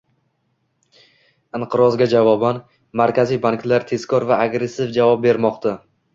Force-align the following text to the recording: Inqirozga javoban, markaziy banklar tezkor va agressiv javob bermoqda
Inqirozga 1.59 2.07
javoban, 2.13 2.63
markaziy 3.03 3.41
banklar 3.45 3.87
tezkor 3.93 4.27
va 4.33 4.41
agressiv 4.49 4.99
javob 4.99 5.25
bermoqda 5.29 5.79